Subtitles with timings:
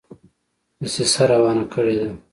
[0.81, 2.09] دسیسه روانه کړي ده.